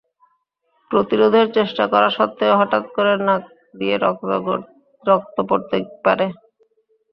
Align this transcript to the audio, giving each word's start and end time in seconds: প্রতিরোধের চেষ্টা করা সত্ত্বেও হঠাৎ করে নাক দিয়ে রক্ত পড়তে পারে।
প্রতিরোধের 0.91 1.47
চেষ্টা 1.57 1.83
করা 1.93 2.07
সত্ত্বেও 2.09 2.59
হঠাৎ 2.61 2.83
করে 2.95 3.13
নাক 3.27 3.43
দিয়ে 3.79 3.95
রক্ত 5.03 5.37
পড়তে 5.49 5.75
পারে। 6.05 6.25